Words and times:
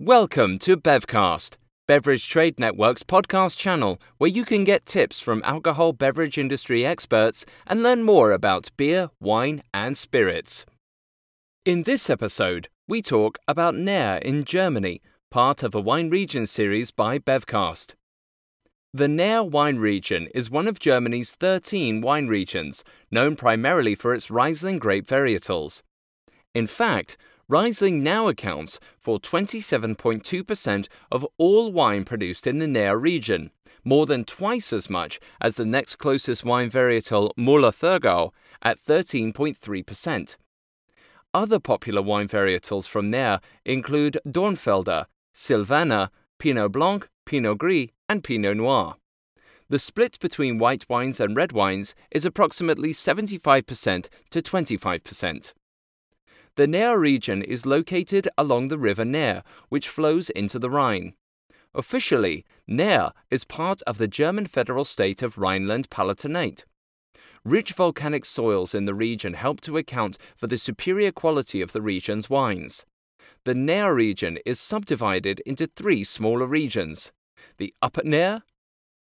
Welcome 0.00 0.60
to 0.60 0.76
Bevcast, 0.76 1.56
Beverage 1.88 2.28
Trade 2.28 2.60
Network's 2.60 3.02
podcast 3.02 3.56
channel, 3.56 4.00
where 4.18 4.30
you 4.30 4.44
can 4.44 4.62
get 4.62 4.86
tips 4.86 5.18
from 5.18 5.42
alcohol 5.44 5.92
beverage 5.92 6.38
industry 6.38 6.86
experts 6.86 7.44
and 7.66 7.82
learn 7.82 8.04
more 8.04 8.30
about 8.30 8.70
beer, 8.76 9.10
wine, 9.18 9.60
and 9.74 9.98
spirits. 9.98 10.64
In 11.64 11.82
this 11.82 12.08
episode, 12.08 12.68
we 12.86 13.02
talk 13.02 13.38
about 13.48 13.74
Nahe 13.74 14.22
in 14.22 14.44
Germany, 14.44 15.02
part 15.32 15.64
of 15.64 15.74
a 15.74 15.80
wine 15.80 16.10
region 16.10 16.46
series 16.46 16.92
by 16.92 17.18
Bevcast. 17.18 17.94
The 18.94 19.08
Nahe 19.08 19.50
wine 19.50 19.78
region 19.78 20.28
is 20.32 20.48
one 20.48 20.68
of 20.68 20.78
Germany's 20.78 21.32
13 21.32 22.02
wine 22.02 22.28
regions, 22.28 22.84
known 23.10 23.34
primarily 23.34 23.96
for 23.96 24.14
its 24.14 24.30
Riesling 24.30 24.78
grape 24.78 25.08
varietals. 25.08 25.82
In 26.54 26.68
fact, 26.68 27.16
Riesling 27.50 28.02
now 28.02 28.28
accounts 28.28 28.78
for 28.98 29.18
27.2% 29.18 30.88
of 31.10 31.26
all 31.38 31.72
wine 31.72 32.04
produced 32.04 32.46
in 32.46 32.58
the 32.58 32.66
Nahe 32.66 33.00
region, 33.00 33.50
more 33.84 34.04
than 34.04 34.24
twice 34.24 34.70
as 34.70 34.90
much 34.90 35.18
as 35.40 35.54
the 35.54 35.64
next 35.64 35.96
closest 35.96 36.44
wine 36.44 36.70
varietal 36.70 37.30
Müller-Thurgau 37.38 38.32
at 38.60 38.78
13.3%. 38.78 40.36
Other 41.32 41.58
popular 41.58 42.02
wine 42.02 42.28
varietals 42.28 42.86
from 42.86 43.10
Nahe 43.10 43.40
include 43.64 44.18
Dornfelder, 44.26 45.06
Sylvaner, 45.32 46.10
Pinot 46.38 46.72
Blanc, 46.72 47.08
Pinot 47.24 47.56
Gris, 47.56 47.88
and 48.10 48.22
Pinot 48.22 48.58
Noir. 48.58 48.96
The 49.70 49.78
split 49.78 50.18
between 50.20 50.58
white 50.58 50.86
wines 50.88 51.18
and 51.18 51.34
red 51.34 51.52
wines 51.52 51.94
is 52.10 52.26
approximately 52.26 52.90
75% 52.90 54.08
to 54.30 54.42
25%. 54.42 55.52
The 56.58 56.66
Nahe 56.66 56.98
region 56.98 57.40
is 57.42 57.66
located 57.66 58.28
along 58.36 58.66
the 58.66 58.78
river 58.78 59.04
Nahe, 59.04 59.44
which 59.68 59.88
flows 59.88 60.28
into 60.28 60.58
the 60.58 60.68
Rhine. 60.68 61.14
Officially, 61.72 62.44
Nahe 62.68 63.12
is 63.30 63.44
part 63.44 63.80
of 63.82 63.98
the 63.98 64.08
German 64.08 64.44
federal 64.44 64.84
state 64.84 65.22
of 65.22 65.38
Rhineland-Palatinate. 65.38 66.64
Rich 67.44 67.74
volcanic 67.74 68.24
soils 68.24 68.74
in 68.74 68.86
the 68.86 68.94
region 68.96 69.34
help 69.34 69.60
to 69.60 69.76
account 69.76 70.18
for 70.34 70.48
the 70.48 70.58
superior 70.58 71.12
quality 71.12 71.60
of 71.60 71.70
the 71.70 71.80
region's 71.80 72.28
wines. 72.28 72.84
The 73.44 73.54
Nahe 73.54 73.94
region 73.94 74.40
is 74.44 74.58
subdivided 74.58 75.38
into 75.46 75.68
three 75.68 76.02
smaller 76.02 76.46
regions 76.48 77.12
the 77.58 77.72
Upper 77.80 78.02
Nahe, 78.02 78.42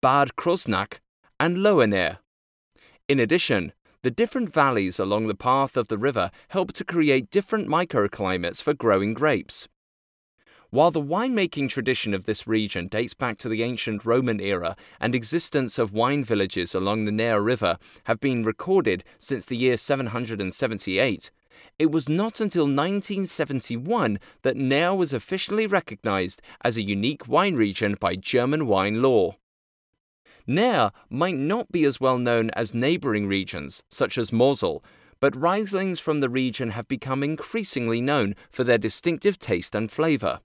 Bad 0.00 0.36
Kreuznach, 0.36 1.00
and 1.38 1.62
Lower 1.62 1.86
Nahe. 1.86 2.16
In 3.08 3.20
addition, 3.20 3.74
the 4.02 4.10
different 4.10 4.52
valleys 4.52 4.98
along 4.98 5.28
the 5.28 5.34
path 5.34 5.76
of 5.76 5.88
the 5.88 5.98
river 5.98 6.30
help 6.48 6.72
to 6.72 6.84
create 6.84 7.30
different 7.30 7.68
microclimates 7.68 8.60
for 8.60 8.74
growing 8.74 9.14
grapes. 9.14 9.68
While 10.70 10.90
the 10.90 11.02
winemaking 11.02 11.68
tradition 11.68 12.14
of 12.14 12.24
this 12.24 12.46
region 12.46 12.88
dates 12.88 13.12
back 13.12 13.36
to 13.38 13.48
the 13.48 13.62
ancient 13.62 14.06
Roman 14.06 14.40
era 14.40 14.74
and 14.98 15.14
existence 15.14 15.78
of 15.78 15.92
wine 15.92 16.24
villages 16.24 16.74
along 16.74 17.04
the 17.04 17.12
Nahe 17.12 17.44
River 17.44 17.78
have 18.04 18.20
been 18.20 18.42
recorded 18.42 19.04
since 19.18 19.44
the 19.44 19.56
year 19.56 19.76
778, 19.76 21.30
it 21.78 21.92
was 21.92 22.08
not 22.08 22.40
until 22.40 22.64
1971 22.64 24.18
that 24.40 24.56
Nahe 24.56 24.96
was 24.96 25.12
officially 25.12 25.66
recognized 25.66 26.40
as 26.64 26.76
a 26.76 26.82
unique 26.82 27.28
wine 27.28 27.54
region 27.54 27.96
by 28.00 28.16
German 28.16 28.66
wine 28.66 29.02
law. 29.02 29.36
Nahe 30.48 30.92
might 31.08 31.36
not 31.36 31.70
be 31.70 31.84
as 31.84 32.00
well 32.00 32.18
known 32.18 32.50
as 32.50 32.74
neighboring 32.74 33.26
regions, 33.26 33.82
such 33.88 34.18
as 34.18 34.32
Mosel, 34.32 34.84
but 35.20 35.36
Rieslings 35.36 36.00
from 36.00 36.20
the 36.20 36.28
region 36.28 36.70
have 36.70 36.88
become 36.88 37.22
increasingly 37.22 38.00
known 38.00 38.34
for 38.50 38.64
their 38.64 38.78
distinctive 38.78 39.38
taste 39.38 39.74
and 39.74 39.90
flavor. 39.90 40.40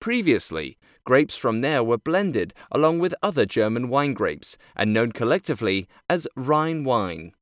Previously, 0.00 0.78
grapes 1.04 1.36
from 1.36 1.60
Nahe 1.60 1.84
were 1.84 1.98
blended 1.98 2.54
along 2.70 2.98
with 2.98 3.14
other 3.22 3.46
German 3.46 3.88
wine 3.88 4.14
grapes 4.14 4.56
and 4.74 4.92
known 4.92 5.12
collectively 5.12 5.86
as 6.08 6.26
Rhine 6.34 6.84
wine. 6.84 7.32